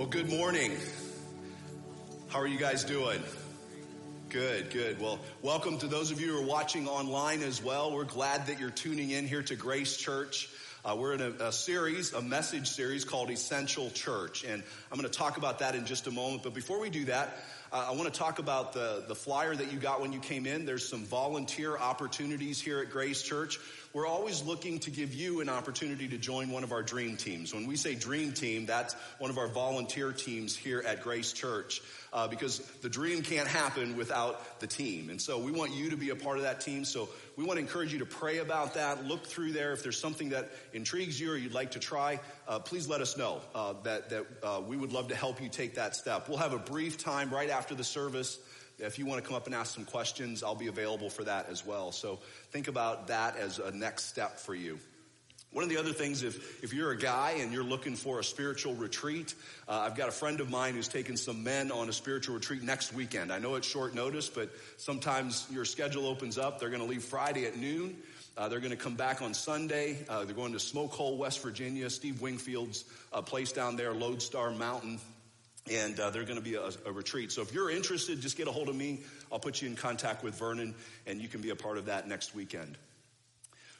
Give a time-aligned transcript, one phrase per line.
[0.00, 0.78] Well, good morning.
[2.28, 3.22] How are you guys doing?
[4.30, 4.98] Good, good.
[4.98, 7.92] Well, welcome to those of you who are watching online as well.
[7.92, 10.48] We're glad that you're tuning in here to Grace Church.
[10.86, 15.10] Uh, we're in a, a, series, a message series called Essential Church, and I'm going
[15.10, 16.44] to talk about that in just a moment.
[16.44, 17.36] But before we do that,
[17.70, 20.46] uh, I want to talk about the, the flyer that you got when you came
[20.46, 20.64] in.
[20.64, 23.58] There's some volunteer opportunities here at Grace Church.
[23.92, 27.52] We're always looking to give you an opportunity to join one of our dream teams.
[27.52, 31.82] When we say dream team, that's one of our volunteer teams here at Grace Church.
[32.12, 35.10] Uh, because the dream can't happen without the team.
[35.10, 36.84] And so we want you to be a part of that team.
[36.84, 39.04] So we want to encourage you to pray about that.
[39.04, 39.72] Look through there.
[39.72, 43.16] If there's something that intrigues you or you'd like to try, uh, please let us
[43.16, 46.28] know uh, that, that uh, we would love to help you take that step.
[46.28, 48.40] We'll have a brief time right after the service.
[48.80, 51.48] If you want to come up and ask some questions, I'll be available for that
[51.48, 51.92] as well.
[51.92, 52.18] So
[52.50, 54.78] think about that as a next step for you.
[55.52, 58.24] One of the other things, if, if you're a guy and you're looking for a
[58.24, 59.34] spiritual retreat,
[59.68, 62.62] uh, I've got a friend of mine who's taking some men on a spiritual retreat
[62.62, 63.32] next weekend.
[63.32, 66.60] I know it's short notice, but sometimes your schedule opens up.
[66.60, 67.96] They're going to leave Friday at noon.
[68.36, 69.98] Uh, they're going to come back on Sunday.
[70.08, 74.52] Uh, they're going to Smoke Hole, West Virginia, Steve Wingfield's uh, place down there, Lodestar
[74.52, 75.00] Mountain.
[75.68, 77.32] And uh, they're going to be a, a retreat.
[77.32, 79.00] So if you're interested, just get a hold of me.
[79.30, 80.74] I'll put you in contact with Vernon,
[81.06, 82.78] and you can be a part of that next weekend.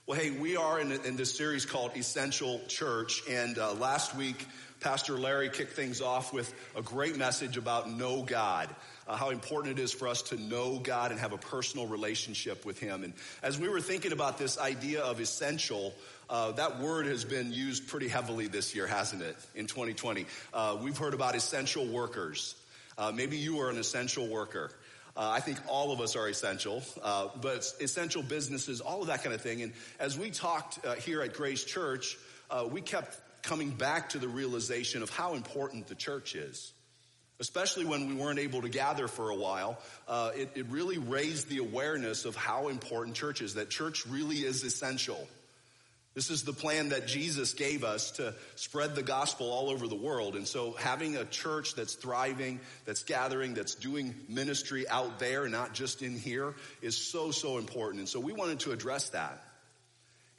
[0.07, 4.47] Well, hey, we are in, in this series called Essential Church, and uh, last week,
[4.81, 8.75] Pastor Larry kicked things off with a great message about know God,
[9.07, 12.65] uh, how important it is for us to know God and have a personal relationship
[12.65, 13.05] with Him.
[13.05, 15.95] And as we were thinking about this idea of essential,
[16.29, 19.37] uh, that word has been used pretty heavily this year, hasn't it?
[19.55, 22.55] In 2020, uh, we've heard about essential workers.
[22.97, 24.71] Uh, maybe you are an essential worker.
[25.17, 29.23] Uh, I think all of us are essential, uh, but essential businesses, all of that
[29.23, 29.63] kind of thing.
[29.63, 32.17] And as we talked uh, here at Grace Church,
[32.51, 36.73] uh, we kept coming back to the realization of how important the church is.
[37.41, 41.49] Especially when we weren't able to gather for a while, uh, it, it really raised
[41.49, 45.27] the awareness of how important church is, that church really is essential.
[46.13, 49.95] This is the plan that Jesus gave us to spread the gospel all over the
[49.95, 50.35] world.
[50.35, 55.73] And so having a church that's thriving, that's gathering, that's doing ministry out there, not
[55.73, 58.01] just in here, is so, so important.
[58.01, 59.41] And so we wanted to address that.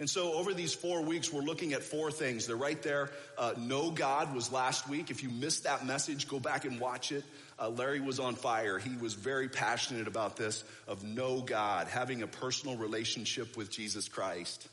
[0.01, 2.47] And so over these four weeks, we're looking at four things.
[2.47, 3.11] They're right there.
[3.37, 5.11] Uh, know God was last week.
[5.11, 7.23] If you missed that message, go back and watch it.
[7.59, 8.79] Uh, Larry was on fire.
[8.79, 14.07] He was very passionate about this of know God, having a personal relationship with Jesus
[14.07, 14.67] Christ.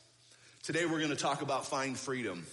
[0.62, 2.46] Today we're going to talk about find freedom.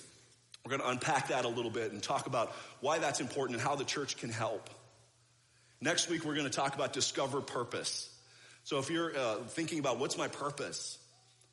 [0.65, 3.65] We're going to unpack that a little bit and talk about why that's important and
[3.65, 4.69] how the church can help.
[5.79, 8.13] Next week we're going to talk about discover purpose.
[8.65, 10.97] So if you're uh, thinking about what's my purpose?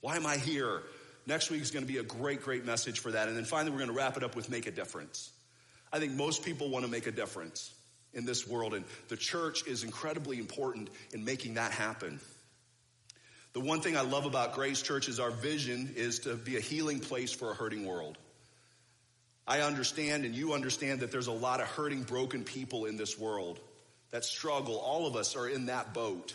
[0.01, 0.83] Why am I here?
[1.27, 3.29] Next week is going to be a great, great message for that.
[3.29, 5.31] And then finally we're going to wrap it up with make a difference.
[5.93, 7.73] I think most people want to make a difference
[8.15, 12.21] in this world and the church is incredibly important in making that happen.
[13.53, 16.61] The one thing I love about Grace Church is our vision is to be a
[16.61, 18.17] healing place for a hurting world.
[19.47, 23.19] I understand and you understand that there's a lot of hurting, broken people in this
[23.19, 23.61] world
[24.11, 24.79] that struggle.
[24.79, 26.35] All of us are in that boat.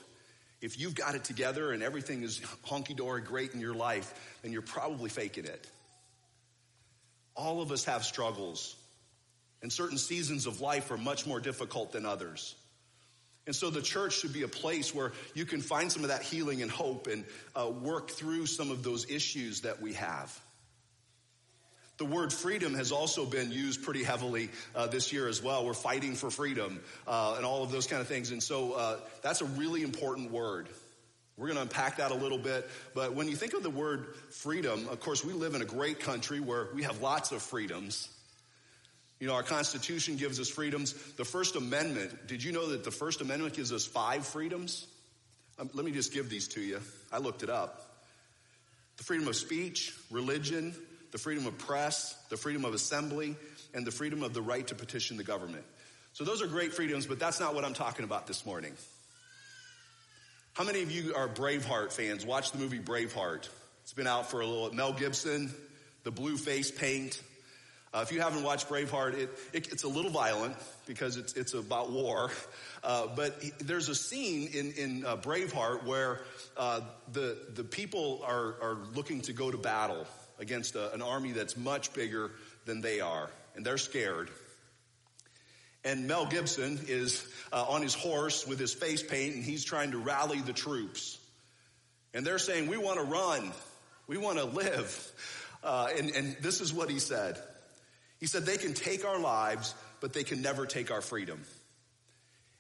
[0.61, 4.51] If you've got it together and everything is honky dory great in your life, then
[4.51, 5.67] you're probably faking it.
[7.35, 8.75] All of us have struggles,
[9.61, 12.55] and certain seasons of life are much more difficult than others.
[13.45, 16.21] And so the church should be a place where you can find some of that
[16.21, 17.23] healing and hope and
[17.55, 20.37] uh, work through some of those issues that we have.
[21.97, 25.65] The word freedom has also been used pretty heavily uh, this year as well.
[25.65, 28.29] We're fighting for freedom uh, and all of those kind of things.
[28.31, 30.67] And so uh, that's a really important word.
[31.37, 32.69] We're going to unpack that a little bit.
[32.93, 35.99] But when you think of the word freedom, of course, we live in a great
[35.99, 38.09] country where we have lots of freedoms.
[39.19, 40.93] You know, our Constitution gives us freedoms.
[41.13, 44.85] The First Amendment, did you know that the First Amendment gives us five freedoms?
[45.57, 46.79] Um, let me just give these to you.
[47.11, 47.83] I looked it up.
[48.97, 50.75] The freedom of speech, religion,
[51.11, 53.35] the freedom of press, the freedom of assembly,
[53.73, 55.63] and the freedom of the right to petition the government.
[56.13, 58.73] So those are great freedoms, but that's not what I'm talking about this morning.
[60.53, 62.25] How many of you are Braveheart fans?
[62.25, 63.47] Watch the movie Braveheart.
[63.83, 64.73] It's been out for a little.
[64.73, 65.53] Mel Gibson,
[66.03, 67.21] the blue face paint,
[67.93, 70.55] uh, if you haven't watched Braveheart, it, it, it's a little violent
[70.85, 72.29] because it's, it's about war.
[72.83, 76.19] Uh, but there's a scene in, in uh, Braveheart where
[76.57, 76.81] uh,
[77.13, 80.05] the, the people are, are looking to go to battle
[80.39, 82.31] against a, an army that's much bigger
[82.65, 84.29] than they are, and they're scared.
[85.83, 89.91] And Mel Gibson is uh, on his horse with his face paint, and he's trying
[89.91, 91.17] to rally the troops.
[92.13, 93.51] And they're saying, We want to run,
[94.07, 95.11] we want to live.
[95.63, 97.37] Uh, and, and this is what he said.
[98.19, 101.41] He said, they can take our lives, but they can never take our freedom.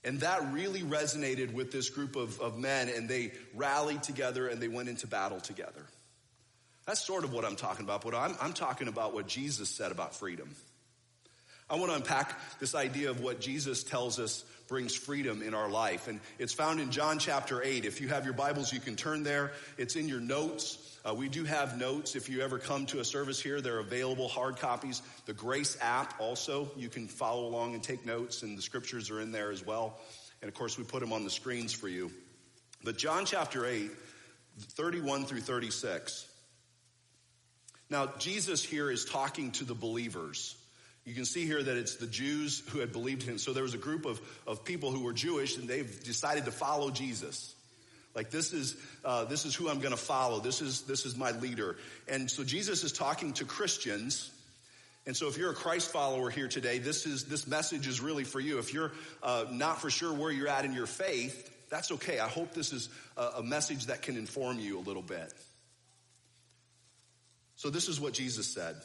[0.03, 4.61] And that really resonated with this group of, of men, and they rallied together and
[4.61, 5.85] they went into battle together.
[6.87, 9.91] That's sort of what I'm talking about, but I'm, I'm talking about what Jesus said
[9.91, 10.49] about freedom.
[11.69, 15.69] I want to unpack this idea of what Jesus tells us brings freedom in our
[15.69, 16.07] life.
[16.07, 17.83] And it's found in John chapter 8.
[17.83, 19.51] If you have your Bibles, you can turn there.
[19.77, 20.97] It's in your notes.
[21.05, 22.15] Uh, we do have notes.
[22.15, 25.01] If you ever come to a service here, they're available, hard copies.
[25.25, 29.19] The Grace app also, you can follow along and take notes, and the scriptures are
[29.19, 29.99] in there as well.
[30.41, 32.11] And of course, we put them on the screens for you.
[32.81, 33.91] But John chapter 8,
[34.57, 36.25] 31 through 36.
[37.89, 40.55] Now, Jesus here is talking to the believers.
[41.05, 43.37] You can see here that it's the Jews who had believed him.
[43.37, 46.51] So there was a group of, of people who were Jewish and they've decided to
[46.51, 47.55] follow Jesus.
[48.13, 48.75] Like this is,
[49.05, 50.41] uh, this is who I'm going to follow.
[50.41, 51.77] This is, this is my leader.
[52.09, 54.29] And so Jesus is talking to Christians.
[55.05, 58.25] And so if you're a Christ follower here today, this is, this message is really
[58.25, 58.59] for you.
[58.59, 58.91] If you're
[59.23, 62.19] uh, not for sure where you're at in your faith, that's okay.
[62.19, 65.33] I hope this is a, a message that can inform you a little bit.
[67.57, 68.75] So this is what Jesus said.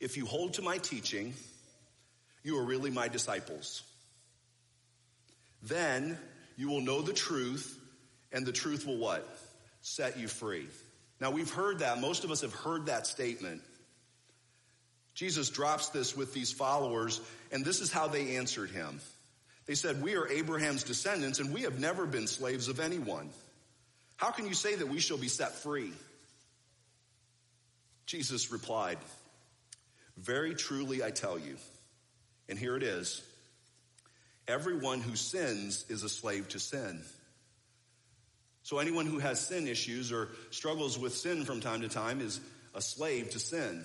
[0.00, 1.34] If you hold to my teaching,
[2.42, 3.82] you are really my disciples.
[5.62, 6.18] Then
[6.56, 7.78] you will know the truth,
[8.32, 9.26] and the truth will what?
[9.82, 10.66] Set you free.
[11.20, 12.00] Now we've heard that.
[12.00, 13.62] Most of us have heard that statement.
[15.14, 17.20] Jesus drops this with these followers,
[17.52, 19.00] and this is how they answered him.
[19.66, 23.30] They said, We are Abraham's descendants, and we have never been slaves of anyone.
[24.16, 25.92] How can you say that we shall be set free?
[28.06, 28.98] Jesus replied,
[30.16, 31.56] very truly, I tell you,
[32.48, 33.22] and here it is
[34.48, 37.02] everyone who sins is a slave to sin.
[38.62, 42.40] So, anyone who has sin issues or struggles with sin from time to time is
[42.74, 43.84] a slave to sin.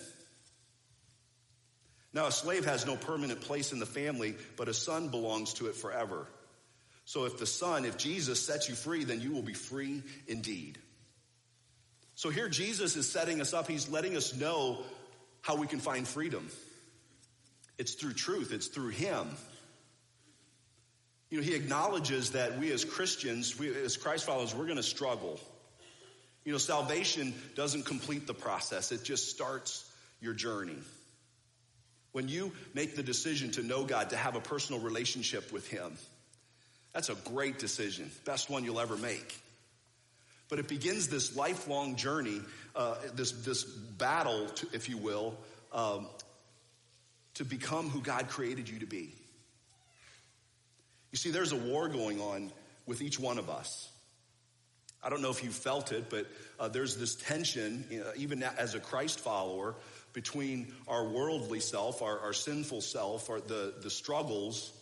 [2.14, 5.68] Now, a slave has no permanent place in the family, but a son belongs to
[5.68, 6.28] it forever.
[7.06, 10.80] So, if the son, if Jesus sets you free, then you will be free indeed.
[12.22, 13.68] So, here Jesus is setting us up.
[13.68, 14.78] He's letting us know
[15.42, 16.52] how we can find freedom.
[17.80, 19.28] It's through truth, it's through Him.
[21.32, 24.84] You know, He acknowledges that we as Christians, we as Christ followers, we're going to
[24.84, 25.40] struggle.
[26.46, 29.92] You know, salvation doesn't complete the process, it just starts
[30.22, 30.78] your journey.
[32.12, 35.98] When you make the decision to know God, to have a personal relationship with Him,
[36.94, 39.42] that's a great decision, best one you'll ever make.
[40.52, 42.42] But it begins this lifelong journey,
[42.76, 45.38] uh, this, this battle, to, if you will,
[45.72, 46.08] um,
[47.36, 49.16] to become who God created you to be.
[51.12, 52.52] You see, there's a war going on
[52.86, 53.90] with each one of us.
[55.02, 56.28] I don't know if you felt it, but
[56.60, 59.76] uh, there's this tension, you know, even as a Christ follower,
[60.12, 64.74] between our worldly self, our, our sinful self, our, the, the struggles,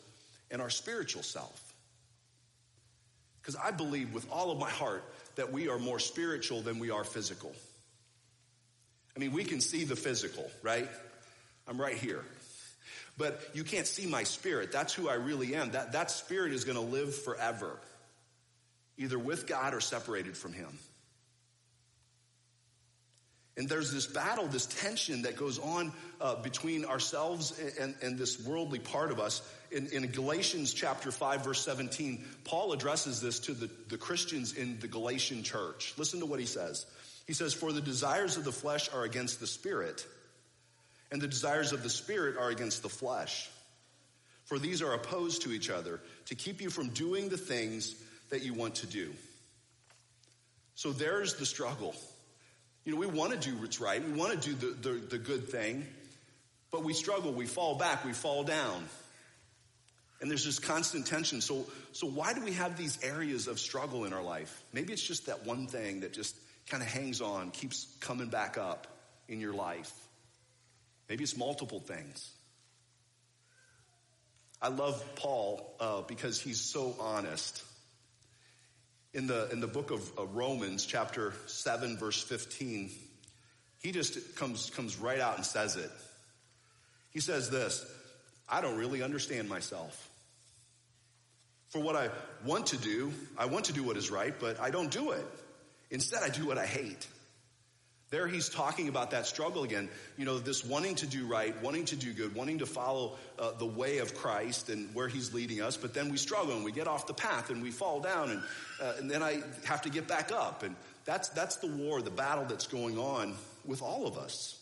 [0.50, 1.62] and our spiritual self.
[3.40, 5.04] Because I believe with all of my heart
[5.40, 7.56] that we are more spiritual than we are physical.
[9.16, 10.90] I mean, we can see the physical, right?
[11.66, 12.26] I'm right here.
[13.18, 14.74] But you can't see my spirit.
[14.74, 15.72] That's who I really am.
[15.72, 17.80] That, that spirit is going to live forever,
[18.98, 20.78] either with God or separated from Him.
[23.56, 28.46] And there's this battle, this tension that goes on uh, between ourselves and, and, this
[28.46, 29.42] worldly part of us.
[29.72, 34.80] In, in, Galatians chapter 5, verse 17, Paul addresses this to the, the Christians in
[34.80, 35.94] the Galatian church.
[35.98, 36.86] Listen to what he says.
[37.28, 40.06] He says, For the desires of the flesh are against the spirit,
[41.12, 43.50] and the desires of the spirit are against the flesh.
[44.46, 47.94] For these are opposed to each other to keep you from doing the things
[48.30, 49.12] that you want to do.
[50.74, 51.94] So there's the struggle.
[52.86, 54.04] You know, we want to do what's right.
[54.04, 55.86] We want to do the, the, the good thing,
[56.72, 57.32] but we struggle.
[57.32, 58.04] We fall back.
[58.04, 58.86] We fall down.
[60.22, 61.40] And there's this constant tension.
[61.40, 64.64] So, so why do we have these areas of struggle in our life?
[64.74, 66.36] Maybe it's just that one thing that just
[66.68, 68.88] kind of hangs on, keeps coming back up
[69.28, 69.92] in your life.
[71.08, 72.30] Maybe it's multiple things.
[74.62, 77.64] I love Paul uh, because he's so honest.
[79.14, 82.92] In the, in the book of, of Romans, chapter 7, verse 15,
[83.82, 85.90] he just comes, comes right out and says it.
[87.12, 87.86] He says this
[88.48, 90.09] I don't really understand myself.
[91.70, 92.10] For what I
[92.46, 95.26] want to do, I want to do what is right, but I don't do it.
[95.92, 97.08] Instead, I do what I hate.
[98.12, 99.88] There he's talking about that struggle again.
[100.18, 103.52] You know, this wanting to do right, wanting to do good, wanting to follow uh,
[103.52, 106.72] the way of Christ and where he's leading us, but then we struggle and we
[106.72, 108.42] get off the path and we fall down and,
[108.82, 110.64] uh, and then I have to get back up.
[110.64, 114.60] And that's, that's the war, the battle that's going on with all of us.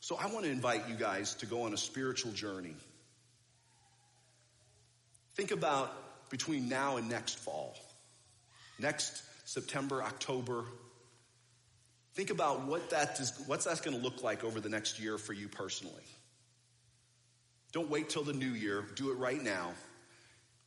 [0.00, 2.74] So I want to invite you guys to go on a spiritual journey.
[5.34, 7.76] Think about between now and next fall,
[8.78, 10.64] next September, October.
[12.14, 15.18] Think about what that is, what's that's going to look like over the next year
[15.18, 16.04] for you personally.
[17.72, 18.84] Don't wait till the new year.
[18.94, 19.72] Do it right now.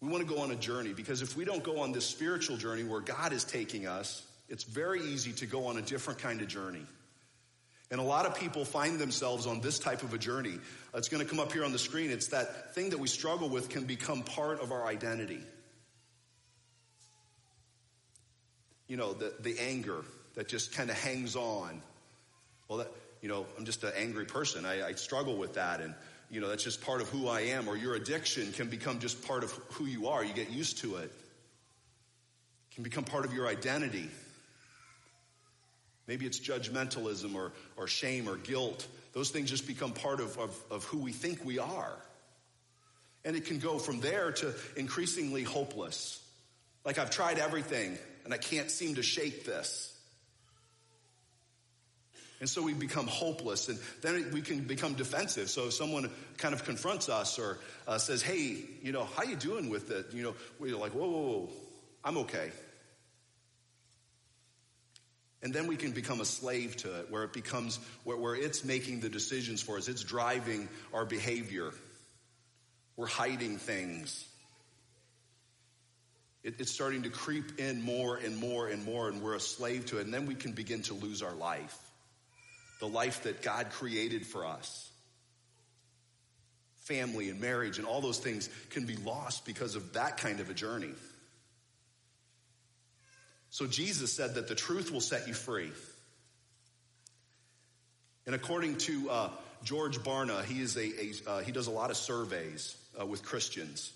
[0.01, 2.57] We want to go on a journey because if we don't go on this spiritual
[2.57, 6.41] journey where God is taking us, it's very easy to go on a different kind
[6.41, 6.86] of journey.
[7.89, 10.60] And a lot of people find themselves on this type of a journey.
[10.94, 12.12] It's going to come up here on the screen.
[12.12, 15.39] It's that thing that we struggle with can become part of our identity.
[18.88, 20.03] You know, the, the anger
[20.36, 21.82] that just kind of hangs on.
[22.67, 22.91] Well, that,
[23.22, 24.65] you know, I'm just an angry person.
[24.65, 25.79] I, I struggle with that.
[25.79, 25.94] And,
[26.29, 27.70] you know, that's just part of who I am.
[27.70, 30.25] Or your addiction can become just part of who you are.
[30.25, 31.06] You get used to it.
[31.06, 31.12] it
[32.75, 34.10] can become part of your identity.
[36.07, 38.87] Maybe it's judgmentalism or, or shame or guilt.
[39.13, 41.93] Those things just become part of, of, of who we think we are.
[43.25, 46.23] And it can go from there to increasingly hopeless.
[46.85, 49.93] Like I've tried everything and I can't seem to shake this.
[52.39, 55.49] And so we become hopeless and then we can become defensive.
[55.49, 59.35] So if someone kind of confronts us or uh, says, hey, you know, how you
[59.35, 60.13] doing with it?
[60.13, 61.49] You know, we're like, whoa, whoa, whoa,
[62.03, 62.51] I'm okay.
[65.44, 68.65] And then we can become a slave to it, where it becomes, where, where it's
[68.65, 69.88] making the decisions for us.
[69.88, 71.72] It's driving our behavior.
[72.96, 74.25] We're hiding things.
[76.44, 79.86] It, it's starting to creep in more and more and more, and we're a slave
[79.88, 80.06] to it.
[80.06, 81.77] And then we can begin to lose our life
[82.79, 84.91] the life that God created for us.
[86.82, 90.50] Family and marriage and all those things can be lost because of that kind of
[90.50, 90.94] a journey.
[93.57, 95.71] So Jesus said that the truth will set you free.
[98.27, 99.29] And according to uh,
[99.63, 103.23] George Barna, he is a, a uh, he does a lot of surveys uh, with
[103.23, 103.91] Christians.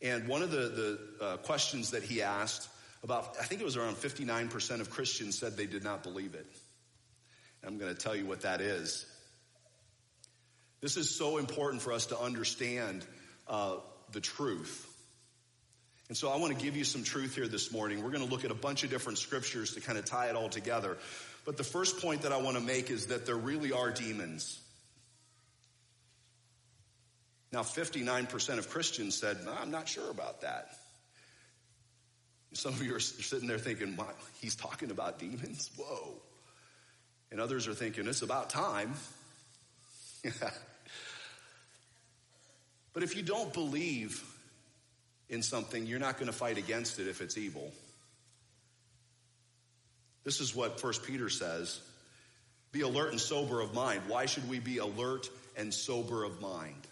[0.00, 2.70] And one of the, the uh, questions that he asked
[3.04, 6.46] about, I think it was around 59% of Christians said they did not believe it.
[7.62, 9.04] I'm going to tell you what that is.
[10.80, 13.04] This is so important for us to understand
[13.46, 13.76] uh,
[14.12, 14.89] the truth.
[16.10, 18.02] And so I want to give you some truth here this morning.
[18.02, 20.34] We're going to look at a bunch of different scriptures to kind of tie it
[20.34, 20.98] all together.
[21.46, 24.58] But the first point that I want to make is that there really are demons.
[27.52, 30.70] Now, 59% of Christians said, I'm not sure about that.
[32.54, 33.96] Some of you are sitting there thinking,
[34.40, 35.70] he's talking about demons?
[35.76, 36.14] Whoa.
[37.30, 38.94] And others are thinking, it's about time.
[42.92, 44.24] but if you don't believe
[45.30, 47.72] in something, you're not going to fight against it if it's evil.
[50.24, 51.80] This is what First Peter says.
[52.72, 54.02] Be alert and sober of mind.
[54.06, 56.86] Why should we be alert and sober of mind?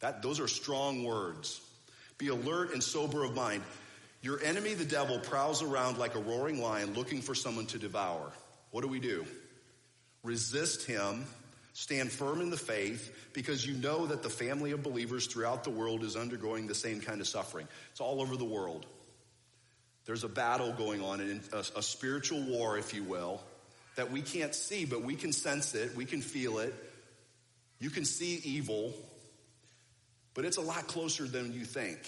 [0.00, 1.60] That, those are strong words.
[2.16, 3.62] Be alert and sober of mind.
[4.20, 8.32] Your enemy, the devil, prowls around like a roaring lion looking for someone to devour.
[8.72, 9.24] What do we do?
[10.24, 11.24] Resist him
[11.78, 15.70] Stand firm in the faith because you know that the family of believers throughout the
[15.70, 17.68] world is undergoing the same kind of suffering.
[17.92, 18.84] It's all over the world.
[20.04, 23.40] There's a battle going on, a, spiritual war, if you will,
[23.94, 26.74] that we can't see, but we can sense it, we can feel it.
[27.78, 28.92] You can see evil,
[30.34, 32.00] but it's a lot closer than you think.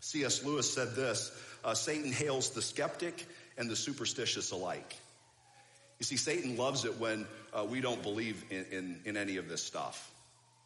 [0.00, 0.42] C.S.
[0.42, 3.26] Lewis said this uh, Satan hails the skeptic
[3.58, 4.96] and the superstitious alike.
[5.98, 9.48] You see, Satan loves it when uh, we don't believe in, in, in, any of
[9.48, 10.10] this stuff.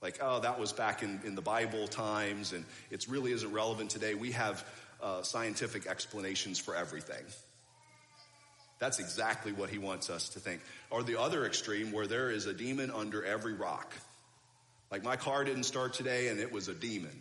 [0.02, 3.90] Like, oh, that was back in, in the Bible times, and it really isn't relevant
[3.90, 4.14] today.
[4.14, 4.64] We have
[5.02, 7.22] uh, scientific explanations for everything.
[8.80, 10.62] That's exactly what he wants us to think.
[10.90, 13.94] Or the other extreme, where there is a demon under every rock.
[14.90, 17.16] Like, my car didn't start today, and it was a demon.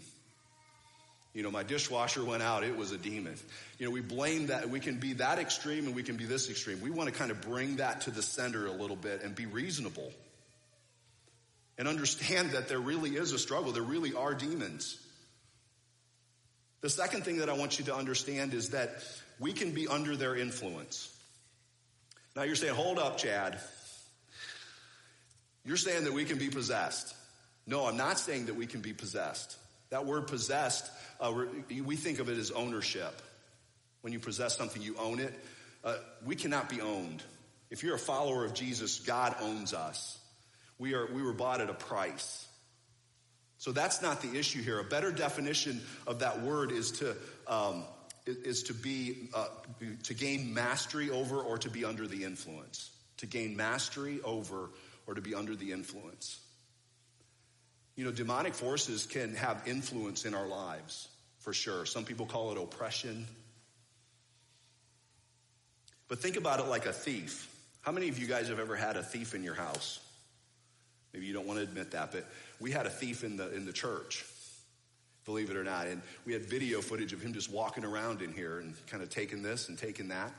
[1.33, 3.36] You know, my dishwasher went out, it was a demon.
[3.77, 4.69] You know, we blame that.
[4.69, 6.81] We can be that extreme and we can be this extreme.
[6.81, 9.45] We want to kind of bring that to the center a little bit and be
[9.45, 10.12] reasonable
[11.77, 13.71] and understand that there really is a struggle.
[13.71, 14.98] There really are demons.
[16.81, 19.03] The second thing that I want you to understand is that
[19.39, 21.15] we can be under their influence.
[22.36, 23.59] Now you're saying, hold up, Chad.
[25.63, 27.13] You're saying that we can be possessed.
[27.67, 29.57] No, I'm not saying that we can be possessed.
[29.89, 31.33] That word possessed uh,
[31.85, 33.21] we think of it as ownership.
[34.01, 35.33] When you possess something, you own it.
[35.83, 37.21] Uh, we cannot be owned.
[37.69, 40.17] If you're a follower of Jesus, God owns us.
[40.77, 42.47] We are, we were bought at a price.
[43.57, 44.79] So that's not the issue here.
[44.79, 47.15] A better definition of that word is to,
[47.47, 47.83] um,
[48.25, 49.47] is to be, uh,
[50.03, 52.91] to gain mastery over or to be under the influence.
[53.19, 54.69] to gain mastery over,
[55.05, 56.39] or to be under the influence.
[58.00, 61.86] You know, demonic forces can have influence in our lives, for sure.
[61.86, 63.27] Some people call it oppression.
[66.08, 67.53] But think about it like a thief.
[67.82, 70.00] How many of you guys have ever had a thief in your house?
[71.12, 72.25] Maybe you don't want to admit that, but
[72.62, 74.24] we had a thief in the in the church.
[75.25, 75.88] Believe it or not.
[75.88, 79.10] And we had video footage of him just walking around in here and kind of
[79.10, 80.32] taking this and taking that.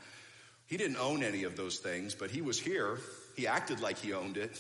[0.64, 3.00] He didn't own any of those things, but he was here.
[3.37, 4.59] He acted like he owned it.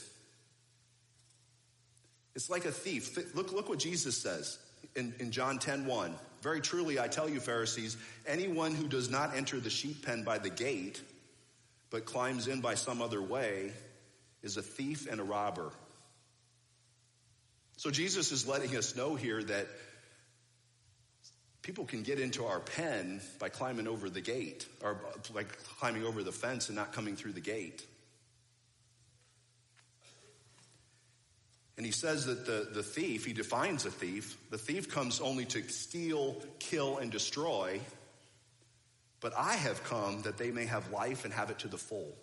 [2.34, 3.16] It's like a thief.
[3.34, 4.58] Look, look what Jesus says
[4.96, 6.14] in, in John 10 1.
[6.42, 7.96] Very truly, I tell you, Pharisees,
[8.26, 11.02] anyone who does not enter the sheep pen by the gate,
[11.90, 13.72] but climbs in by some other way,
[14.42, 15.70] is a thief and a robber.
[17.76, 19.66] So Jesus is letting us know here that
[21.62, 24.96] people can get into our pen by climbing over the gate, or
[25.34, 27.84] like climbing over the fence and not coming through the gate.
[31.80, 35.46] And he says that the, the thief, he defines a thief, the thief comes only
[35.46, 37.80] to steal, kill, and destroy.
[39.22, 42.14] But I have come that they may have life and have it to the full.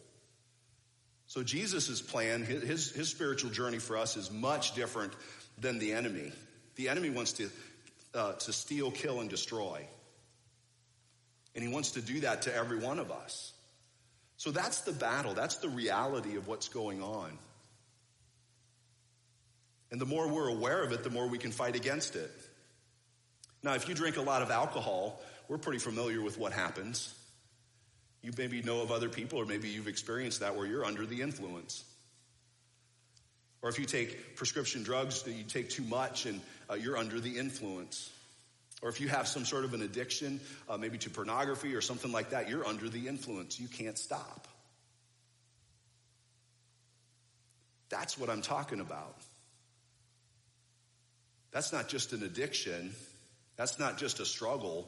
[1.25, 5.13] So Jesus' plan, his, his spiritual journey for us is much different
[5.57, 6.31] than the enemy.
[6.75, 7.49] The enemy wants to,
[8.13, 9.87] uh, to steal, kill, and destroy.
[11.55, 13.53] And he wants to do that to every one of us.
[14.37, 15.33] So that's the battle.
[15.33, 17.39] That's the reality of what's going on.
[19.91, 22.31] And the more we're aware of it, the more we can fight against it.
[23.63, 27.13] Now, if you drink a lot of alcohol, we're pretty familiar with what happens.
[28.21, 31.21] You maybe know of other people, or maybe you've experienced that where you're under the
[31.21, 31.83] influence.
[33.61, 37.19] Or if you take prescription drugs, that you take too much and uh, you're under
[37.19, 38.11] the influence.
[38.81, 40.39] Or if you have some sort of an addiction,
[40.69, 43.59] uh, maybe to pornography or something like that, you're under the influence.
[43.59, 44.47] You can't stop.
[47.89, 49.15] That's what I'm talking about.
[51.57, 52.93] That's not just an addiction.
[53.55, 54.87] That's not just a struggle.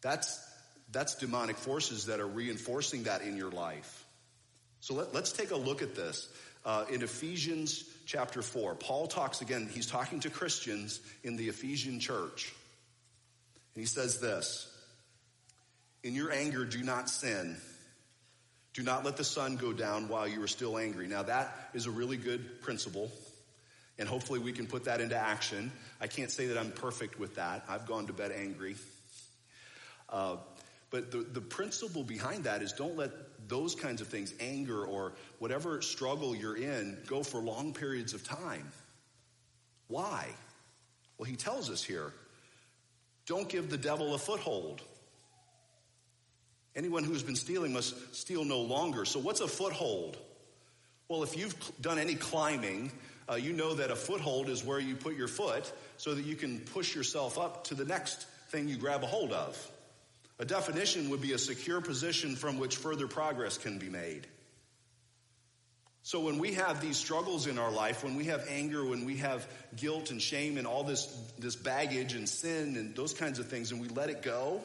[0.00, 0.44] That's,
[0.90, 4.04] that's demonic forces that are reinforcing that in your life.
[4.80, 6.28] So let, us take a look at this.
[6.64, 12.00] Uh, in Ephesians chapter 4, Paul talks again, he's talking to Christians in the Ephesian
[12.00, 12.52] church.
[13.76, 14.68] And he says this
[16.02, 17.56] In your anger, do not sin.
[18.74, 21.06] Do not let the sun go down while you are still angry.
[21.06, 23.12] Now, that is a really good principle.
[23.98, 25.72] And hopefully we can put that into action.
[26.00, 27.64] I can't say that I'm perfect with that.
[27.68, 28.76] I've gone to bed angry.
[30.08, 30.36] Uh,
[30.90, 33.10] but the, the principle behind that is don't let
[33.48, 38.24] those kinds of things, anger or whatever struggle you're in, go for long periods of
[38.24, 38.70] time.
[39.88, 40.26] Why?
[41.16, 42.12] Well, he tells us here
[43.26, 44.80] don't give the devil a foothold.
[46.74, 49.04] Anyone who's been stealing must steal no longer.
[49.04, 50.16] So, what's a foothold?
[51.08, 52.92] Well, if you've done any climbing,
[53.30, 56.36] uh, you know that a foothold is where you put your foot so that you
[56.36, 59.70] can push yourself up to the next thing you grab a hold of.
[60.38, 64.26] A definition would be a secure position from which further progress can be made.
[66.02, 69.16] So when we have these struggles in our life, when we have anger, when we
[69.16, 71.06] have guilt and shame and all this,
[71.38, 74.62] this baggage and sin and those kinds of things, and we let it go,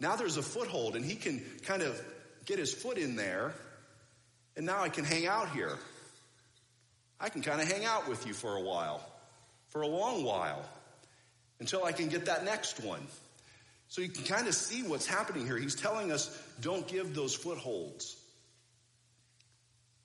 [0.00, 2.00] now there's a foothold and he can kind of
[2.46, 3.52] get his foot in there,
[4.56, 5.76] and now I can hang out here.
[7.22, 9.00] I can kind of hang out with you for a while,
[9.68, 10.64] for a long while,
[11.60, 13.00] until I can get that next one.
[13.88, 15.56] So you can kind of see what's happening here.
[15.56, 18.16] He's telling us don't give those footholds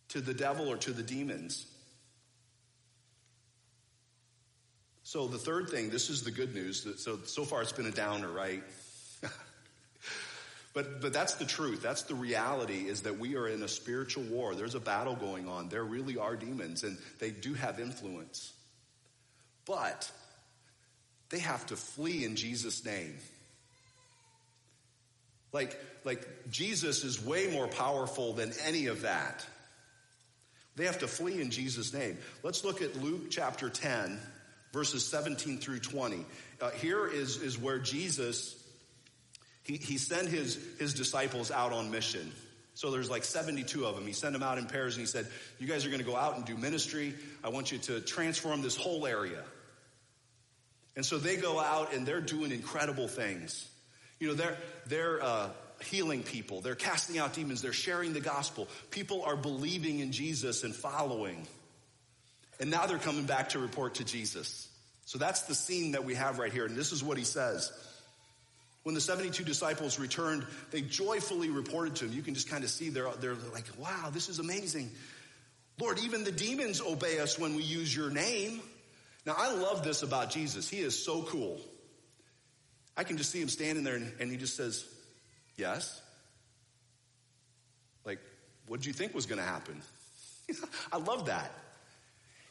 [0.10, 1.66] to the devil or to the demons.
[5.04, 6.86] So the third thing, this is the good news.
[7.02, 8.62] So so far it's been a downer, right?
[10.78, 11.82] But, but that's the truth.
[11.82, 14.54] That's the reality is that we are in a spiritual war.
[14.54, 15.70] There's a battle going on.
[15.70, 18.54] There really are demons and they do have influence.
[19.66, 20.08] But
[21.32, 23.18] they have to flee in Jesus' name.
[25.52, 29.44] Like, like Jesus is way more powerful than any of that.
[30.76, 32.20] They have to flee in Jesus' name.
[32.44, 34.20] Let's look at Luke chapter 10,
[34.74, 36.24] verses 17 through 20.
[36.62, 38.64] Uh, here is, is where Jesus
[39.68, 42.32] he, he sent his, his disciples out on mission.
[42.74, 44.08] So there's like 72 of them.
[44.08, 45.28] He sent them out in pairs and he said,
[45.60, 47.14] You guys are going to go out and do ministry.
[47.44, 49.44] I want you to transform this whole area.
[50.96, 53.70] And so they go out and they're doing incredible things.
[54.20, 55.50] You know, they're, they're uh,
[55.84, 58.68] healing people, they're casting out demons, they're sharing the gospel.
[58.90, 61.46] People are believing in Jesus and following.
[62.60, 64.70] And now they're coming back to report to Jesus.
[65.06, 66.66] So that's the scene that we have right here.
[66.66, 67.72] And this is what he says.
[68.88, 72.14] When the 72 disciples returned, they joyfully reported to him.
[72.14, 74.92] You can just kind of see they're, they're like, wow, this is amazing.
[75.78, 78.62] Lord, even the demons obey us when we use your name.
[79.26, 80.70] Now, I love this about Jesus.
[80.70, 81.60] He is so cool.
[82.96, 84.86] I can just see him standing there and, and he just says,
[85.58, 86.02] Yes.
[88.06, 88.20] Like,
[88.68, 89.82] what did you think was going to happen?
[90.94, 91.52] I love that.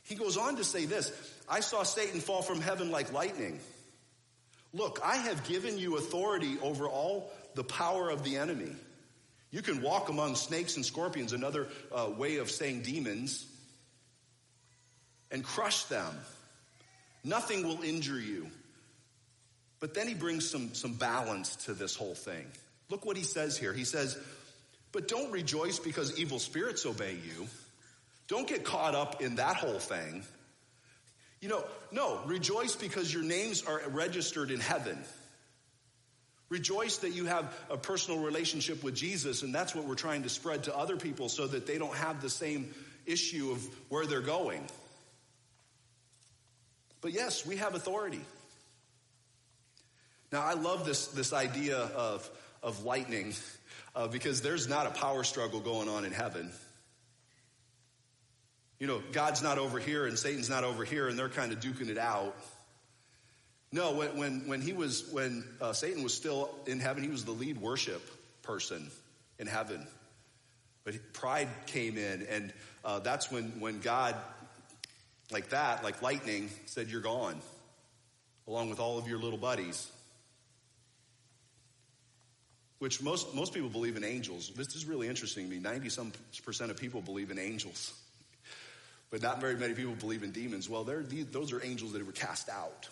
[0.03, 1.13] He goes on to say this
[1.49, 3.59] I saw Satan fall from heaven like lightning.
[4.77, 8.77] Look, I have given you authority over all the power of the enemy.
[9.51, 13.47] You can walk among snakes and scorpions, another uh, way of saying demons,
[15.31, 16.15] and crush them.
[17.25, 18.49] Nothing will injure you.
[19.81, 22.45] But then he brings some, some balance to this whole thing.
[22.91, 23.73] Look what he says here.
[23.73, 24.19] He says,
[24.93, 27.47] But don't rejoice because evil spirits obey you.
[28.29, 30.23] Don't get caught up in that whole thing.
[31.41, 34.99] You know, no, rejoice because your names are registered in heaven.
[36.49, 40.29] Rejoice that you have a personal relationship with Jesus, and that's what we're trying to
[40.29, 42.73] spread to other people so that they don't have the same
[43.05, 44.65] issue of where they're going.
[47.01, 48.21] But yes, we have authority.
[50.33, 52.29] Now, I love this, this idea of,
[52.63, 53.35] of lightning
[53.95, 56.51] uh, because there's not a power struggle going on in heaven.
[58.79, 61.61] You know, God's not over here and Satan's not over here and they're kind of
[61.61, 62.37] duking it out.
[63.73, 67.25] No, when, when, when he was, when uh, Satan was still in heaven, he was
[67.25, 68.03] the lead worship
[68.43, 68.91] person
[69.39, 69.87] in heaven.
[70.85, 72.53] But pride came in and
[72.85, 74.15] uh, that's when, when God,
[75.31, 77.41] like that, like lightning, said, You're gone,
[78.47, 79.91] along with all of your little buddies
[82.79, 84.53] which most, most people believe in angels.
[84.55, 85.59] This is really interesting to me.
[85.59, 86.13] 90 some
[86.45, 87.93] percent of people believe in angels,
[89.11, 90.69] but not very many people believe in demons.
[90.69, 92.89] Well, those are angels that were cast out.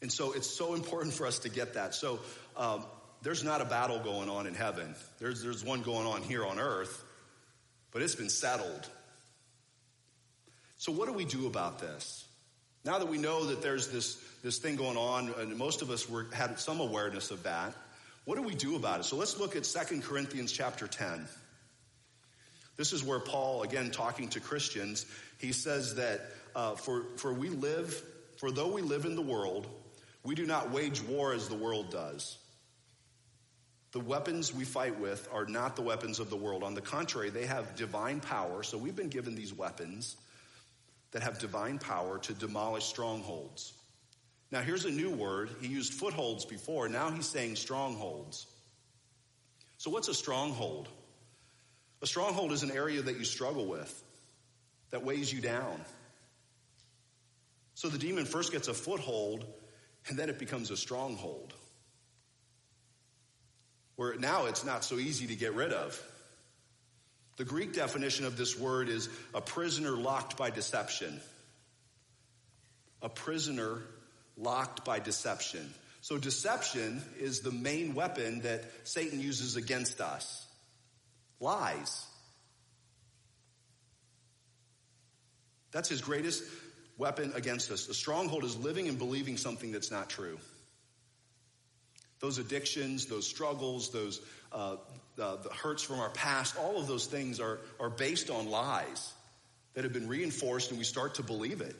[0.00, 1.94] And so it's so important for us to get that.
[1.94, 2.20] So
[2.56, 2.84] um,
[3.22, 4.94] there's not a battle going on in heaven.
[5.18, 7.04] There's, there's one going on here on earth,
[7.90, 8.88] but it's been settled.
[10.76, 12.24] So what do we do about this?
[12.84, 16.08] Now that we know that there's this this thing going on, and most of us
[16.08, 17.74] were, had some awareness of that.
[18.24, 19.04] What do we do about it?
[19.04, 21.26] So let's look at Second Corinthians chapter 10.
[22.78, 25.04] This is where Paul, again talking to Christians,
[25.38, 26.20] he says that
[26.54, 28.02] uh, for, for we live,
[28.38, 29.66] for though we live in the world,
[30.22, 32.38] we do not wage war as the world does.
[33.92, 36.62] The weapons we fight with are not the weapons of the world.
[36.62, 38.62] On the contrary, they have divine power.
[38.62, 40.16] So we've been given these weapons
[41.12, 43.72] that have divine power to demolish strongholds.
[44.52, 45.50] Now, here's a new word.
[45.60, 46.88] He used footholds before.
[46.88, 48.46] Now he's saying strongholds.
[49.78, 50.88] So, what's a stronghold?
[52.00, 54.04] A stronghold is an area that you struggle with,
[54.90, 55.80] that weighs you down.
[57.74, 59.44] So, the demon first gets a foothold,
[60.08, 61.54] and then it becomes a stronghold.
[63.96, 66.00] Where now it's not so easy to get rid of.
[67.36, 71.20] The Greek definition of this word is a prisoner locked by deception.
[73.00, 73.82] A prisoner
[74.36, 75.72] locked by deception.
[76.00, 80.47] So, deception is the main weapon that Satan uses against us
[81.40, 82.06] lies.
[85.70, 86.42] That's his greatest
[86.96, 87.88] weapon against us.
[87.88, 90.38] A stronghold is living and believing something that's not true.
[92.20, 94.20] Those addictions, those struggles, those
[94.50, 94.76] uh,
[95.18, 99.12] uh, the hurts from our past, all of those things are, are based on lies
[99.74, 101.74] that have been reinforced, and we start to believe it.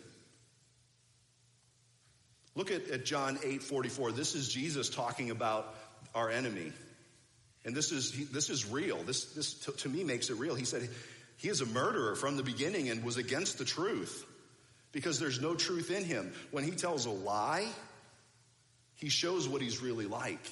[2.54, 4.12] Look at, at John 8 44.
[4.12, 5.74] This is Jesus talking about
[6.14, 6.72] our enemy.
[7.64, 9.02] And this is, this is real.
[9.02, 10.54] This, this to, to me makes it real.
[10.54, 10.88] He said
[11.36, 14.24] he is a murderer from the beginning and was against the truth
[14.92, 16.32] because there's no truth in him.
[16.50, 17.66] When he tells a lie,
[18.96, 20.44] he shows what he's really like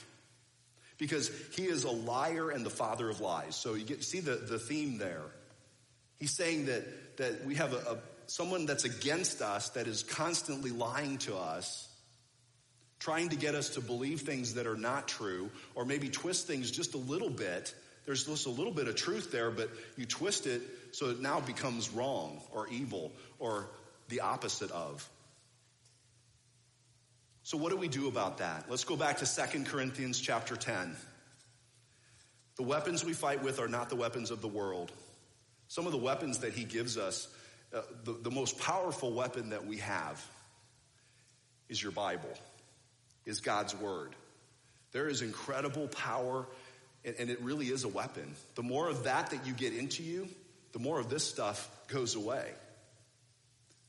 [0.98, 3.56] because he is a liar and the father of lies.
[3.56, 5.24] So you get see the, the theme there.
[6.18, 10.70] He's saying that, that we have a, a someone that's against us that is constantly
[10.70, 11.88] lying to us
[12.98, 16.70] trying to get us to believe things that are not true, or maybe twist things
[16.70, 17.74] just a little bit.
[18.04, 21.40] There's just a little bit of truth there, but you twist it so it now
[21.40, 23.68] becomes wrong or evil or
[24.09, 25.09] the opposite of.
[27.42, 28.66] So what do we do about that?
[28.68, 30.96] Let's go back to 2 Corinthians chapter 10.
[32.56, 34.90] The weapons we fight with are not the weapons of the world.
[35.68, 37.28] Some of the weapons that he gives us,
[37.74, 40.24] uh, the, the most powerful weapon that we have
[41.68, 42.30] is your Bible
[43.26, 44.14] is God's word.
[44.92, 46.46] There is incredible power,
[47.04, 48.34] and it really is a weapon.
[48.54, 50.28] The more of that that you get into you,
[50.72, 52.50] the more of this stuff goes away.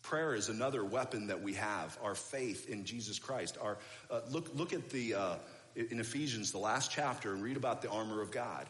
[0.02, 1.98] Prayer is another weapon that we have.
[2.04, 3.58] Our faith in Jesus Christ.
[3.62, 3.78] Our
[4.10, 5.36] uh, look look at the uh,
[5.76, 8.68] in Ephesians, the last chapter, and read about the armor of God.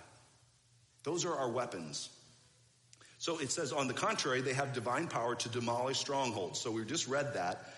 [1.03, 2.09] Those are our weapons.
[3.19, 6.59] So it says, on the contrary, they have divine power to demolish strongholds.
[6.59, 7.73] So we just read that.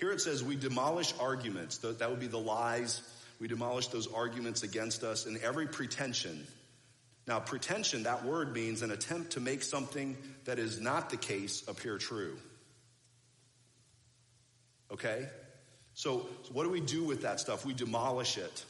[0.00, 1.76] Here it says, we demolish arguments.
[1.78, 3.02] That would be the lies.
[3.38, 6.46] We demolish those arguments against us and every pretension.
[7.26, 11.62] Now, pretension, that word means an attempt to make something that is not the case
[11.68, 12.38] appear true.
[14.90, 15.28] Okay?
[15.92, 17.66] So, so what do we do with that stuff?
[17.66, 18.64] We demolish it.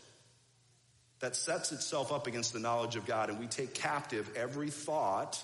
[1.21, 5.41] That sets itself up against the knowledge of God, and we take captive every thought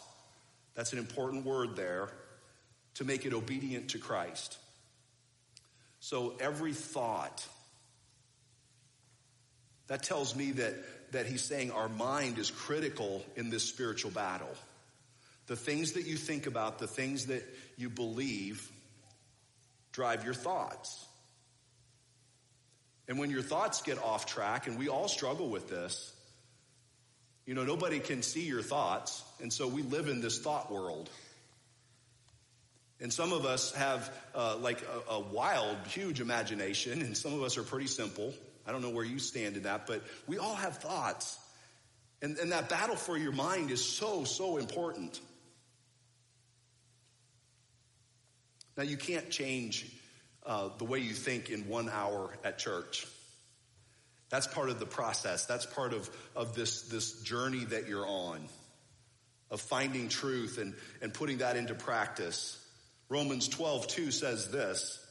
[0.75, 2.09] that's an important word there
[2.95, 4.59] to make it obedient to Christ.
[6.07, 7.45] So every thought,
[9.89, 10.75] that tells me that,
[11.11, 14.55] that he's saying our mind is critical in this spiritual battle.
[15.49, 17.43] The things that you think about, the things that
[17.77, 18.71] you believe,
[19.91, 21.05] drive your thoughts.
[23.09, 26.15] And when your thoughts get off track, and we all struggle with this,
[27.47, 31.11] you know, nobody can see your thoughts, and so we live in this thought world.
[33.01, 37.43] And some of us have uh, like a, a wild, huge imagination, and some of
[37.43, 38.33] us are pretty simple.
[38.67, 41.39] I don't know where you stand in that, but we all have thoughts.
[42.23, 45.21] And, and that battle for your mind is so, so important.
[48.77, 49.91] Now, you can't change
[50.45, 53.07] uh, the way you think in one hour at church.
[54.31, 55.47] That's part of the process.
[55.47, 58.49] That's part of, of this, this journey that you're on
[59.51, 62.61] of finding truth and, and putting that into practice.
[63.09, 65.05] Romans 12, 2 says this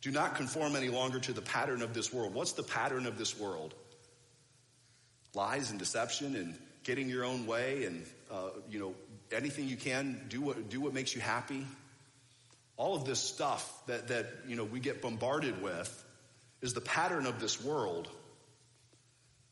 [0.00, 2.34] Do not conform any longer to the pattern of this world.
[2.34, 3.74] What's the pattern of this world?
[5.34, 8.94] Lies and deception and getting your own way and, uh, you know,
[9.32, 11.66] anything you can, do what, do what makes you happy.
[12.76, 16.04] All of this stuff that, that, you know, we get bombarded with
[16.60, 18.08] is the pattern of this world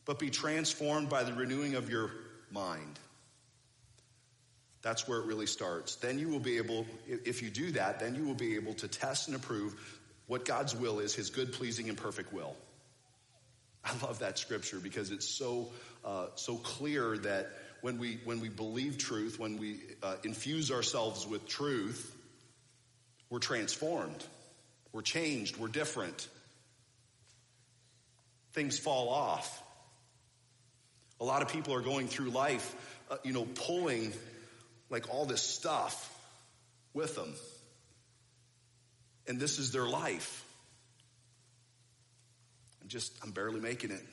[0.04, 2.10] but be transformed by the renewing of your
[2.50, 2.98] mind.
[4.82, 5.94] That's where it really starts.
[5.96, 8.88] Then you will be able, if you do that, then you will be able to
[8.88, 9.74] test and approve
[10.26, 12.56] what God's will is, his good, pleasing, and perfect will.
[13.84, 15.70] I love that scripture because it's so,
[16.04, 21.26] uh, so clear that when we, when we believe truth, when we uh, infuse ourselves
[21.26, 22.16] with truth,
[23.30, 24.24] we're transformed,
[24.92, 26.28] we're changed, we're different.
[28.52, 29.62] Things fall off.
[31.20, 32.74] A lot of people are going through life,
[33.10, 34.12] uh, you know, pulling
[34.92, 36.14] like all this stuff
[36.92, 37.34] with them.
[39.26, 40.44] And this is their life.
[42.82, 44.04] I'm just, I'm barely making it.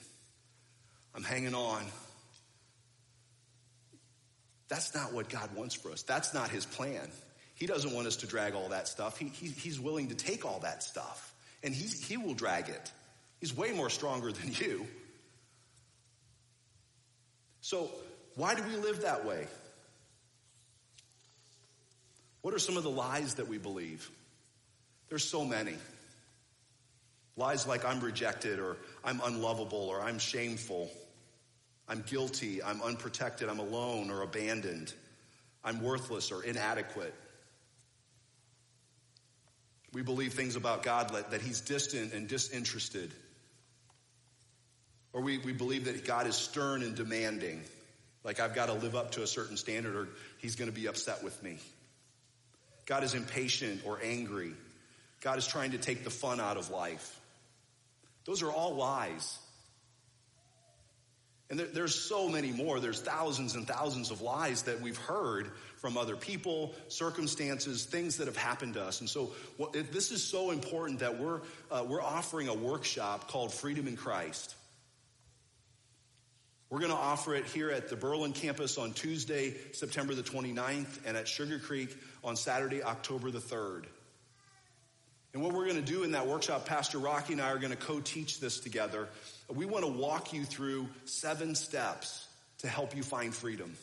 [1.13, 1.83] I'm hanging on.
[4.69, 6.03] That's not what God wants for us.
[6.03, 7.09] That's not his plan.
[7.55, 9.17] He doesn't want us to drag all that stuff.
[9.17, 12.91] He, he, he's willing to take all that stuff and he, he will drag it.
[13.41, 14.85] He's way more stronger than you.
[17.61, 17.91] So,
[18.35, 19.47] why do we live that way?
[22.41, 24.09] What are some of the lies that we believe?
[25.09, 25.75] There's so many.
[27.35, 30.89] Lies like I'm rejected or I'm unlovable or I'm shameful.
[31.87, 34.93] I'm guilty, I'm unprotected, I'm alone or abandoned.
[35.63, 37.13] I'm worthless or inadequate.
[39.91, 43.11] We believe things about God that he's distant and disinterested.
[45.13, 47.63] Or we, we believe that God is stern and demanding.
[48.23, 50.87] Like I've got to live up to a certain standard or he's going to be
[50.87, 51.57] upset with me.
[52.89, 54.51] God is impatient or angry.
[55.21, 57.19] God is trying to take the fun out of life.
[58.25, 59.37] Those are all lies.
[61.51, 62.79] And there, there's so many more.
[62.79, 68.25] There's thousands and thousands of lies that we've heard from other people, circumstances, things that
[68.25, 69.01] have happened to us.
[69.01, 69.33] And so
[69.91, 74.55] this is so important that we're, uh, we're offering a workshop called Freedom in Christ.
[76.69, 80.99] We're going to offer it here at the Berlin campus on Tuesday, September the 29th,
[81.03, 81.89] and at Sugar Creek
[82.23, 83.85] on Saturday, October the 3rd.
[85.33, 87.71] And what we're going to do in that workshop, Pastor Rocky and I are going
[87.71, 89.07] to co-teach this together.
[89.47, 92.27] We want to walk you through seven steps
[92.59, 93.75] to help you find freedom.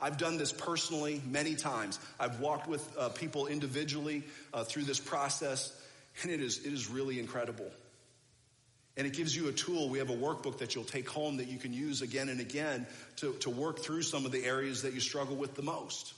[0.00, 1.98] I've done this personally many times.
[2.18, 4.22] I've walked with uh, people individually
[4.54, 5.70] uh, through this process,
[6.22, 7.70] and it is, it is really incredible.
[8.96, 9.88] And it gives you a tool.
[9.88, 12.86] We have a workbook that you'll take home that you can use again and again
[13.16, 16.14] to, to work through some of the areas that you struggle with the most.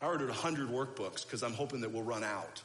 [0.00, 2.62] I ordered 100 workbooks because I'm hoping that we'll run out.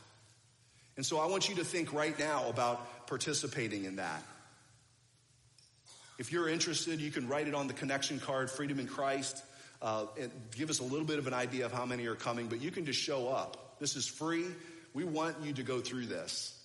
[0.98, 4.22] And so I want you to think right now about participating in that.
[6.20, 9.42] If you're interested, you can write it on the connection card, Freedom in Christ.
[9.82, 12.48] uh, and give us a little bit of an idea of how many are coming,
[12.48, 13.80] but you can just show up.
[13.80, 14.46] This is free.
[14.94, 16.59] We want you to go through this.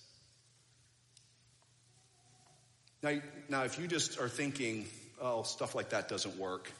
[3.05, 4.87] Now, now, if you just are thinking,
[5.21, 6.71] oh, stuff like that doesn't work,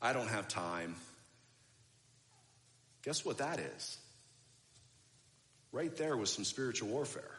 [0.00, 0.96] I don't have time,
[3.02, 3.98] guess what that is?
[5.70, 7.30] Right there was some spiritual warfare.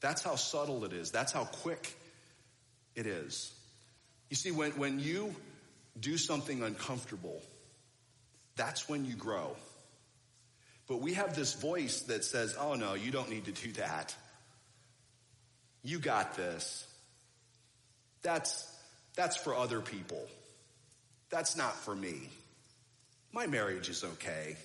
[0.00, 1.10] That's how subtle it is.
[1.10, 1.96] That's how quick
[2.94, 3.50] it is.
[4.28, 5.34] You see, when, when you
[5.98, 7.40] do something uncomfortable,
[8.54, 9.56] that's when you grow.
[10.90, 14.12] But we have this voice that says, oh no, you don't need to do that.
[15.84, 16.84] You got this.
[18.22, 18.68] That's,
[19.14, 20.26] that's for other people.
[21.30, 22.28] That's not for me.
[23.32, 24.56] My marriage is okay.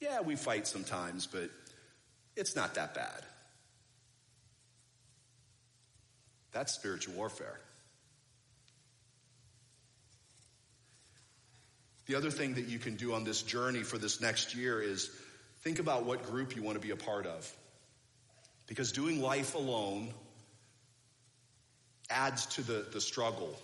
[0.00, 1.48] Yeah, we fight sometimes, but
[2.34, 3.22] it's not that bad.
[6.50, 7.60] That's spiritual warfare.
[12.12, 15.10] The other thing that you can do on this journey for this next year is
[15.62, 17.50] think about what group you want to be a part of.
[18.66, 20.12] Because doing life alone
[22.10, 23.58] adds to the, the struggle.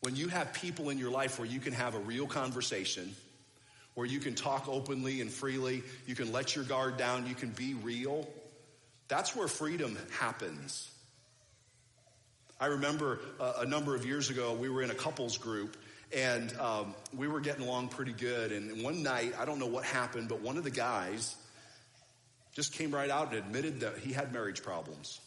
[0.00, 3.14] When you have people in your life where you can have a real conversation,
[3.92, 7.50] where you can talk openly and freely, you can let your guard down, you can
[7.50, 8.26] be real,
[9.08, 10.90] that's where freedom happens.
[12.58, 15.76] I remember a, a number of years ago, we were in a couples group
[16.12, 18.52] and um, we were getting along pretty good.
[18.52, 21.36] And one night, I don't know what happened, but one of the guys
[22.52, 25.20] just came right out and admitted that he had marriage problems.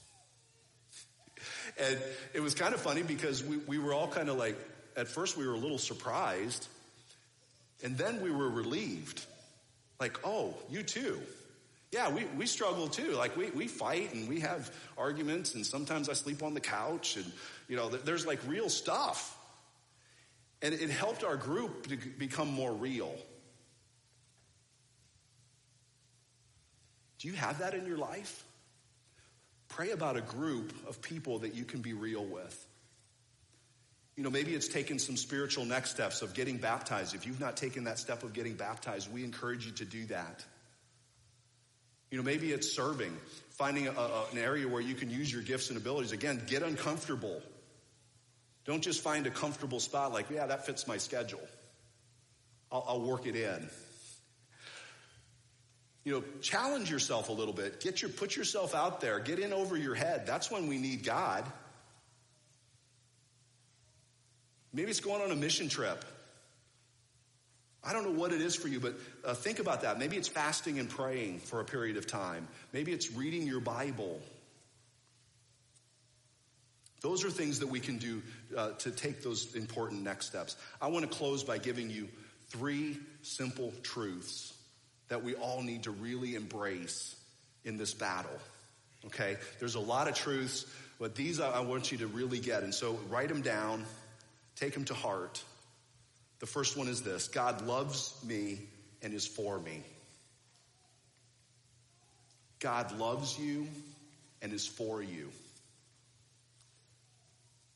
[1.77, 1.97] And
[2.33, 4.57] it was kind of funny because we, we were all kind of like,
[4.95, 6.67] at first we were a little surprised.
[7.83, 9.25] And then we were relieved.
[9.99, 11.19] Like, oh, you too.
[11.91, 13.11] Yeah, we, we struggle too.
[13.11, 17.17] Like we, we fight and we have arguments and sometimes I sleep on the couch
[17.17, 17.31] and,
[17.69, 19.37] you know, there's like real stuff.
[20.63, 23.13] And it helped our group to become more real.
[27.19, 28.43] Do you have that in your life?
[29.67, 32.67] Pray about a group of people that you can be real with.
[34.15, 37.13] You know, maybe it's taken some spiritual next steps of getting baptized.
[37.13, 40.45] If you've not taken that step of getting baptized, we encourage you to do that.
[42.09, 43.17] You know, maybe it's serving,
[43.51, 46.11] finding a, a, an area where you can use your gifts and abilities.
[46.11, 47.41] Again, get uncomfortable.
[48.65, 51.41] Don't just find a comfortable spot like, yeah, that fits my schedule.
[52.71, 53.69] I'll, I'll work it in.
[56.05, 57.79] You know, challenge yourself a little bit.
[57.79, 59.19] Get your, put yourself out there.
[59.19, 60.25] Get in over your head.
[60.25, 61.45] That's when we need God.
[64.73, 66.03] Maybe it's going on a mission trip.
[67.85, 68.95] I don't know what it is for you, but
[69.25, 69.99] uh, think about that.
[69.99, 72.47] Maybe it's fasting and praying for a period of time.
[72.71, 74.21] Maybe it's reading your Bible.
[77.03, 78.21] Those are things that we can do
[78.55, 80.55] uh, to take those important next steps.
[80.81, 82.07] I want to close by giving you
[82.47, 84.53] three simple truths
[85.09, 87.15] that we all need to really embrace
[87.65, 88.39] in this battle.
[89.07, 89.35] Okay?
[89.59, 90.65] There's a lot of truths,
[90.97, 92.63] but these I want you to really get.
[92.63, 93.85] And so write them down,
[94.55, 95.43] take them to heart.
[96.39, 98.59] The first one is this God loves me
[99.01, 99.83] and is for me.
[102.59, 103.67] God loves you
[104.41, 105.31] and is for you.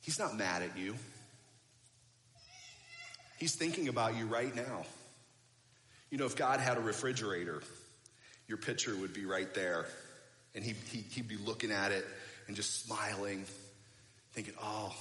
[0.07, 0.95] He's not mad at you.
[3.39, 4.85] He's thinking about you right now.
[6.09, 7.61] You know, if God had a refrigerator,
[8.47, 9.85] your picture would be right there.
[10.55, 12.05] And he, he, he'd be looking at it
[12.47, 13.43] and just smiling,
[14.31, 14.95] thinking, oh,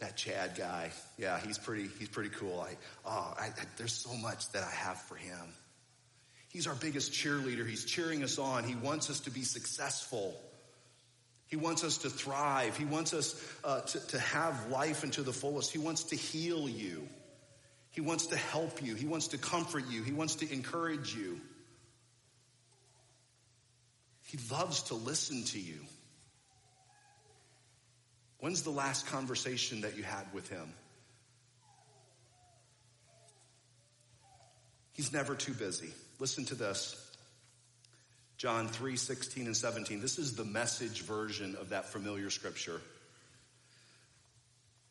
[0.00, 2.60] that Chad guy, yeah, he's pretty, he's pretty cool.
[2.60, 5.54] I, oh, I, I, there's so much that I have for him.
[6.50, 7.66] He's our biggest cheerleader.
[7.66, 8.64] He's cheering us on.
[8.64, 10.38] He wants us to be successful.
[11.48, 12.76] He wants us to thrive.
[12.76, 15.72] He wants us uh, to, to have life into the fullest.
[15.72, 17.08] He wants to heal you.
[17.90, 18.94] He wants to help you.
[18.94, 20.02] He wants to comfort you.
[20.02, 21.40] He wants to encourage you.
[24.24, 25.78] He loves to listen to you.
[28.40, 30.72] When's the last conversation that you had with him?
[34.92, 35.90] He's never too busy.
[36.18, 37.05] Listen to this.
[38.36, 40.00] John 3, 16 and 17.
[40.00, 42.80] This is the message version of that familiar scripture.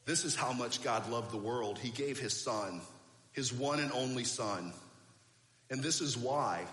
[0.05, 1.79] This is how much God loved the world.
[1.79, 2.81] He gave his son,
[3.33, 4.73] his one and only son.
[5.69, 6.65] And this is why,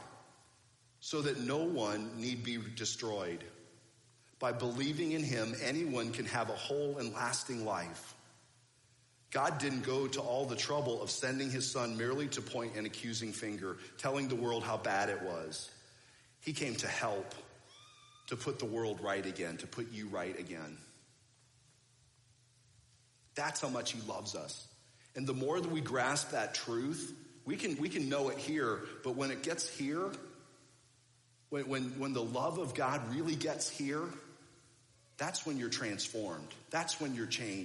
[1.00, 3.44] so that no one need be destroyed
[4.42, 8.12] by believing in him, anyone can have a whole and lasting life.
[9.30, 12.84] God didn't go to all the trouble of sending his son merely to point an
[12.84, 15.70] accusing finger, telling the world how bad it was.
[16.42, 17.34] He came to help,
[18.26, 20.76] to put the world right again, to put you right again.
[23.34, 24.66] That's how much he loves us.
[25.14, 27.14] And the more that we grasp that truth,
[27.44, 30.10] we can, we can know it here, but when it gets here,
[31.50, 34.04] when, when, when the love of God really gets here,
[35.18, 36.48] that's when you're transformed.
[36.70, 37.60] That's when you're changed.